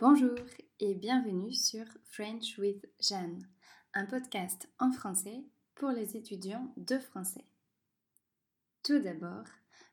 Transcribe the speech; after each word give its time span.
Bonjour 0.00 0.34
et 0.80 0.92
bienvenue 0.92 1.52
sur 1.52 1.84
French 2.10 2.58
with 2.58 2.84
Jeanne, 2.98 3.46
un 3.94 4.06
podcast 4.06 4.68
en 4.80 4.90
français 4.90 5.44
pour 5.76 5.90
les 5.90 6.16
étudiants 6.16 6.74
de 6.76 6.98
français. 6.98 7.44
Tout 8.82 8.98
d'abord, 8.98 9.44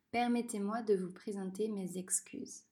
permettez-moi 0.09 0.81
de 0.81 0.95
vous 0.95 1.11
présenter 1.11 1.67
mes 1.67 1.99
excuses. 1.99 2.63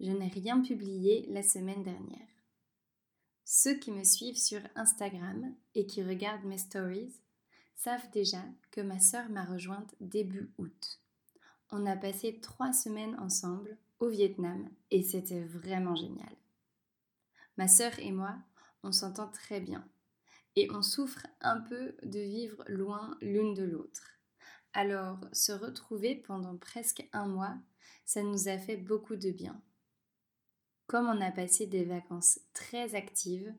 Je 0.00 0.10
n'ai 0.10 0.28
rien 0.28 0.60
publié 0.60 1.24
la 1.30 1.42
semaine 1.42 1.82
dernière. 1.82 2.28
Ceux 3.46 3.78
qui 3.78 3.90
me 3.90 4.04
suivent 4.04 4.36
sur 4.36 4.60
Instagram 4.74 5.54
et 5.74 5.86
qui 5.86 6.02
regardent 6.02 6.44
mes 6.44 6.58
stories 6.58 7.14
savent 7.74 8.10
déjà 8.12 8.44
que 8.70 8.82
ma 8.82 8.98
sœur 8.98 9.30
m'a 9.30 9.46
rejointe 9.46 9.94
début 9.98 10.52
août. 10.58 11.00
On 11.70 11.86
a 11.86 11.96
passé 11.96 12.38
trois 12.42 12.74
semaines 12.74 13.18
ensemble 13.18 13.78
au 13.98 14.10
Vietnam 14.10 14.68
et 14.90 15.02
c'était 15.02 15.44
vraiment 15.44 15.96
génial. 15.96 16.36
Ma 17.60 17.68
sœur 17.68 17.92
et 17.98 18.10
moi, 18.10 18.38
on 18.82 18.90
s'entend 18.90 19.28
très 19.28 19.60
bien 19.60 19.86
et 20.56 20.70
on 20.70 20.80
souffre 20.80 21.26
un 21.42 21.60
peu 21.60 21.94
de 22.02 22.18
vivre 22.18 22.64
loin 22.68 23.18
l'une 23.20 23.52
de 23.52 23.64
l'autre. 23.64 24.18
Alors, 24.72 25.18
se 25.34 25.52
retrouver 25.52 26.14
pendant 26.14 26.56
presque 26.56 27.06
un 27.12 27.26
mois, 27.26 27.54
ça 28.06 28.22
nous 28.22 28.48
a 28.48 28.56
fait 28.56 28.78
beaucoup 28.78 29.16
de 29.16 29.30
bien. 29.30 29.60
Comme 30.86 31.06
on 31.06 31.20
a 31.20 31.30
passé 31.30 31.66
des 31.66 31.84
vacances 31.84 32.40
très 32.54 32.94
actives, 32.94 33.54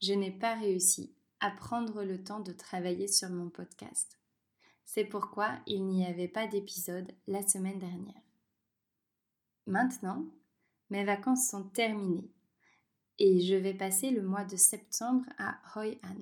je 0.00 0.12
n'ai 0.12 0.30
pas 0.30 0.54
réussi 0.54 1.12
à 1.40 1.50
prendre 1.50 2.04
le 2.04 2.22
temps 2.22 2.38
de 2.38 2.52
travailler 2.52 3.08
sur 3.08 3.30
mon 3.30 3.50
podcast. 3.50 4.20
C'est 4.84 5.06
pourquoi 5.06 5.58
il 5.66 5.88
n'y 5.88 6.06
avait 6.06 6.28
pas 6.28 6.46
d'épisode 6.46 7.10
la 7.26 7.44
semaine 7.44 7.80
dernière. 7.80 8.22
Maintenant, 9.66 10.24
mes 10.90 11.02
vacances 11.02 11.48
sont 11.48 11.64
terminées 11.64 12.30
et 13.20 13.38
je 13.40 13.54
vais 13.54 13.74
passer 13.74 14.10
le 14.10 14.22
mois 14.22 14.44
de 14.44 14.56
septembre 14.56 15.26
à 15.38 15.60
Hoi 15.76 15.94
An. 16.02 16.16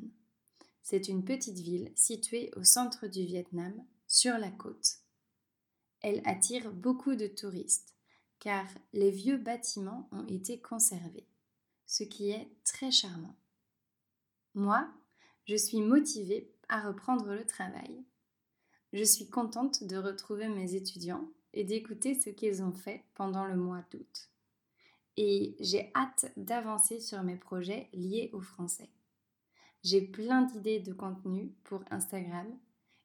C'est 0.82 1.08
une 1.08 1.24
petite 1.24 1.58
ville 1.58 1.92
située 1.94 2.50
au 2.56 2.64
centre 2.64 3.06
du 3.06 3.24
Vietnam, 3.24 3.72
sur 4.08 4.36
la 4.36 4.50
côte. 4.50 4.98
Elle 6.00 6.22
attire 6.24 6.72
beaucoup 6.72 7.14
de 7.14 7.28
touristes 7.28 7.94
car 8.40 8.66
les 8.92 9.10
vieux 9.10 9.36
bâtiments 9.36 10.08
ont 10.12 10.26
été 10.26 10.60
conservés, 10.60 11.26
ce 11.86 12.04
qui 12.04 12.30
est 12.30 12.48
très 12.64 12.90
charmant. 12.90 13.36
Moi, 14.54 14.88
je 15.44 15.56
suis 15.56 15.80
motivée 15.80 16.52
à 16.68 16.80
reprendre 16.80 17.32
le 17.32 17.44
travail. 17.44 18.04
Je 18.92 19.04
suis 19.04 19.28
contente 19.28 19.84
de 19.84 19.96
retrouver 19.96 20.48
mes 20.48 20.74
étudiants 20.74 21.28
et 21.52 21.64
d'écouter 21.64 22.14
ce 22.14 22.30
qu'ils 22.30 22.62
ont 22.62 22.72
fait 22.72 23.04
pendant 23.14 23.46
le 23.46 23.56
mois 23.56 23.84
d'août. 23.90 24.28
Et 25.20 25.56
j'ai 25.58 25.90
hâte 25.96 26.30
d'avancer 26.36 27.00
sur 27.00 27.24
mes 27.24 27.34
projets 27.34 27.88
liés 27.92 28.30
au 28.32 28.40
français. 28.40 28.88
J'ai 29.82 30.00
plein 30.00 30.42
d'idées 30.42 30.78
de 30.78 30.92
contenu 30.92 31.56
pour 31.64 31.82
Instagram 31.90 32.46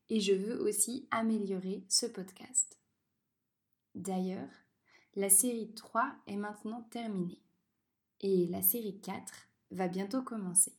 et 0.10 0.20
je 0.20 0.34
veux 0.34 0.62
aussi 0.62 1.08
améliorer 1.10 1.84
ce 1.90 2.06
podcast. 2.06 2.78
D'ailleurs, 3.96 4.52
la 5.16 5.32
série 5.32 5.74
3 5.74 6.14
est 6.28 6.36
maintenant 6.36 6.84
terminée 6.92 7.42
et 8.22 8.46
la 8.46 8.62
série 8.62 9.02
4 9.02 9.50
va 9.72 9.88
bientôt 9.88 10.22
commencer. 10.22 10.78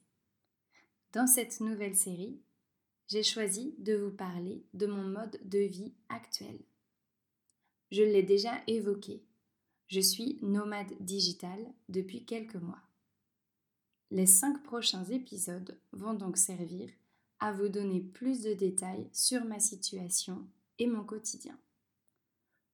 Dans 1.14 1.26
cette 1.26 1.58
nouvelle 1.58 1.96
série, 1.96 2.40
j'ai 3.08 3.24
choisi 3.24 3.74
de 3.78 3.96
vous 3.96 4.12
parler 4.12 4.64
de 4.72 4.86
mon 4.86 5.02
mode 5.02 5.40
de 5.42 5.58
vie 5.58 5.94
actuel. 6.08 6.60
Je 7.90 8.04
l'ai 8.04 8.22
déjà 8.22 8.52
évoqué. 8.68 9.24
Je 9.86 10.00
suis 10.00 10.38
nomade 10.42 10.92
digital 11.00 11.58
depuis 11.88 12.24
quelques 12.24 12.56
mois. 12.56 12.82
Les 14.10 14.26
cinq 14.26 14.62
prochains 14.62 15.04
épisodes 15.04 15.78
vont 15.92 16.14
donc 16.14 16.36
servir 16.36 16.90
à 17.40 17.52
vous 17.52 17.68
donner 17.68 18.00
plus 18.00 18.42
de 18.42 18.54
détails 18.54 19.08
sur 19.12 19.44
ma 19.44 19.60
situation 19.60 20.46
et 20.78 20.86
mon 20.86 21.04
quotidien. 21.04 21.58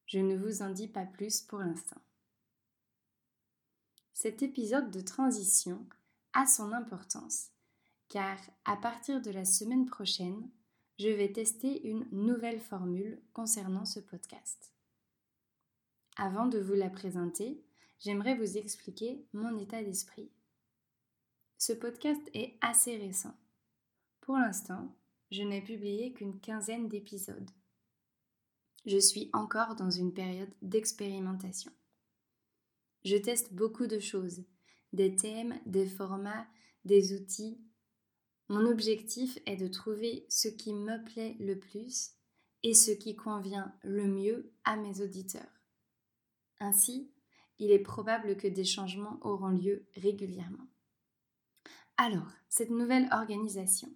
Je 0.07 0.19
ne 0.19 0.37
vous 0.37 0.63
en 0.63 0.71
dis 0.71 0.89
pas 0.89 1.07
plus 1.07 1.41
pour 1.41 1.61
l'instant. 1.61 2.01
Cet 4.13 4.43
épisode 4.43 4.91
de 4.91 5.01
transition 5.01 5.87
a 6.33 6.47
son 6.47 6.73
importance 6.73 7.51
car 8.11 8.39
à 8.65 8.77
partir 8.77 9.23
de 9.23 9.31
la 9.31 9.47
semaine 9.47 9.87
prochaine, 9.87 10.51
je 10.99 11.09
vais 11.09 11.33
tester 11.33 11.89
une 11.89 12.07
nouvelle 12.13 12.61
formule 12.61 13.19
concernant 13.33 13.87
ce 13.87 14.01
podcast. 14.01 14.73
Avant 16.17 16.47
de 16.47 16.59
vous 16.59 16.75
la 16.75 16.91
présenter, 16.91 17.63
j'aimerais 17.99 18.37
vous 18.37 18.59
expliquer 18.59 19.27
mon 19.33 19.59
état 19.59 19.83
d'esprit. 19.83 20.31
Ce 21.59 21.73
podcast 21.73 22.23
est 22.35 22.57
assez 22.61 22.97
récent. 22.97 23.37
Pour 24.21 24.37
l'instant, 24.37 24.95
je 25.31 25.43
n'ai 25.43 25.63
publié 25.63 26.13
qu'une 26.13 26.41
quinzaine 26.41 26.89
d'épisodes 26.89 27.51
je 28.87 28.99
suis 28.99 29.31
encore 29.33 29.75
dans 29.75 29.91
une 29.91 30.13
période 30.13 30.51
d'expérimentation. 30.63 31.73
Je 33.05 33.17
teste 33.17 33.53
beaucoup 33.55 33.87
de 33.87 33.99
choses, 33.99 34.45
des 34.93 35.17
thèmes, 35.17 35.59
des 35.67 35.87
formats, 35.87 36.47
des 36.85 37.15
outils. 37.15 37.61
Mon 38.49 38.67
objectif 38.67 39.39
est 39.47 39.57
de 39.57 39.69
trouver 39.69 40.27
ce 40.29 40.49
qui 40.49 40.75
me 40.75 41.03
plaît 41.05 41.37
le 41.41 41.59
plus 41.59 42.13
et 42.63 42.75
ce 42.75 42.91
qui 42.91 43.17
convient 43.17 43.75
le 43.83 44.07
mieux 44.07 44.53
à 44.65 44.77
mes 44.77 45.01
auditeurs. 45.01 45.60
Ainsi, 46.61 47.11
il 47.59 47.71
est 47.71 47.79
probable 47.79 48.37
que 48.37 48.49
des 48.49 48.65
changements 48.65 49.19
auront 49.23 49.49
lieu 49.49 49.87
régulièrement. 49.97 50.67
Alors, 51.97 52.31
cette 52.49 52.71
nouvelle 52.71 53.09
organisation. 53.13 53.93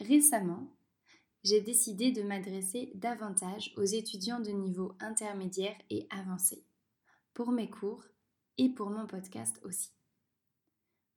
Récemment, 0.00 0.76
j'ai 1.44 1.60
décidé 1.60 2.10
de 2.10 2.22
m'adresser 2.22 2.92
davantage 2.94 3.72
aux 3.76 3.84
étudiants 3.84 4.40
de 4.40 4.50
niveau 4.50 4.96
intermédiaire 5.00 5.76
et 5.90 6.06
avancé, 6.10 6.64
pour 7.34 7.52
mes 7.52 7.70
cours 7.70 8.04
et 8.56 8.68
pour 8.68 8.90
mon 8.90 9.06
podcast 9.06 9.60
aussi. 9.64 9.90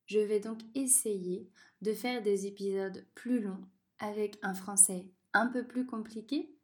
Je 0.05 0.19
vais 0.19 0.39
donc 0.39 0.59
essayer 0.75 1.49
de 1.81 1.93
faire 1.93 2.21
des 2.21 2.45
épisodes 2.45 3.07
plus 3.15 3.41
longs 3.41 3.65
avec 3.99 4.37
un 4.41 4.53
français 4.53 5.11
un 5.33 5.47
peu 5.47 5.65
plus 5.65 5.85
compliqué 5.85 6.55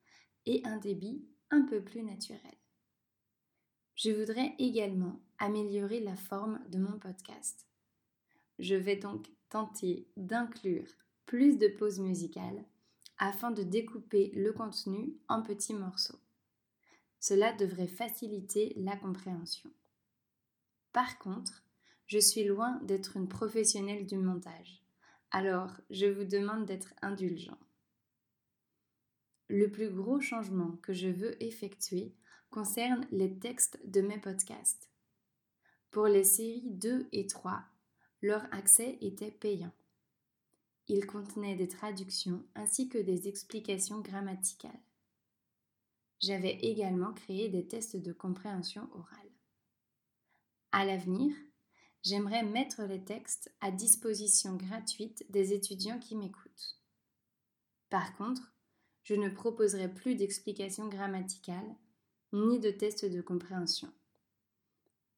et 0.46 0.62
un 0.66 0.78
débit 0.78 1.26
un 1.50 1.62
peu 1.62 1.84
plus 1.84 2.04
naturel. 2.04 2.57
Je 3.98 4.12
voudrais 4.12 4.54
également 4.60 5.20
améliorer 5.40 6.00
la 6.00 6.16
forme 6.16 6.60
de 6.70 6.78
mon 6.78 7.00
podcast. 7.00 7.68
Je 8.60 8.76
vais 8.76 8.96
donc 8.96 9.28
tenter 9.50 10.08
d'inclure 10.16 10.88
plus 11.26 11.58
de 11.58 11.68
pauses 11.68 12.00
musicales 12.00 12.64
afin 13.18 13.50
de 13.50 13.64
découper 13.64 14.32
le 14.36 14.54
contenu 14.54 15.18
en 15.28 15.42
petits 15.42 15.74
morceaux. 15.74 16.20
Cela 17.20 17.54
devrait 17.54 17.88
faciliter 17.88 18.74
la 18.78 18.96
compréhension. 18.96 19.72
Par 20.94 21.18
contre, 21.18 21.64
je 22.06 22.20
suis 22.20 22.44
loin 22.44 22.80
d'être 22.84 23.18
une 23.18 23.28
professionnelle 23.28 24.06
du 24.06 24.18
montage, 24.18 24.84
alors 25.32 25.72
je 25.90 26.06
vous 26.06 26.24
demande 26.24 26.66
d'être 26.66 26.94
indulgent. 27.02 27.58
Le 29.48 29.72
plus 29.72 29.90
gros 29.90 30.20
changement 30.20 30.78
que 30.84 30.94
je 30.94 31.08
veux 31.08 31.42
effectuer 31.44 32.14
concerne 32.50 33.08
les 33.12 33.38
textes 33.40 33.80
de 33.86 34.02
mes 34.02 34.20
podcasts. 34.20 34.90
Pour 35.92 36.08
les 36.08 36.24
séries 36.24 36.70
2 36.72 37.08
et 37.12 37.28
3, 37.28 37.64
leur 38.22 38.44
accès 38.54 38.98
était 39.02 39.32
payant. 39.32 39.74
Il 40.88 41.06
contenait 41.06 41.56
des 41.56 41.68
traductions 41.68 42.46
ainsi 42.56 42.90
que 42.90 42.98
des 42.98 43.28
explications 43.28 44.00
grammaticales. 44.00 44.80
J'avais 46.20 46.58
également 46.62 47.14
créé 47.14 47.50
des 47.50 47.68
tests 47.68 47.98
de 47.98 48.14
compréhension 48.14 48.90
orale. 48.94 49.32
À 50.72 50.86
l'avenir, 50.86 51.36
j'aimerais 52.04 52.44
mettre 52.44 52.84
les 52.84 53.04
textes 53.04 53.54
à 53.62 53.72
disposition 53.72 54.56
gratuite 54.56 55.26
des 55.30 55.54
étudiants 55.54 56.00
qui 56.00 56.16
m'écoutent. 56.16 56.80
Par 57.90 58.16
contre, 58.18 58.54
je 59.04 59.14
ne 59.14 59.30
proposerai 59.30 59.94
plus 59.94 60.16
d'explications 60.16 60.88
grammaticales 60.90 61.76
ni 62.38 62.60
de 62.60 62.72
tests 62.72 63.06
de 63.06 63.22
compréhension. 63.22 63.92